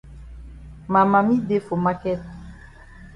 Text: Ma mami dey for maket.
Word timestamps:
Ma 0.91 1.01
mami 1.11 1.35
dey 1.47 1.61
for 1.65 1.79
maket. 1.85 2.21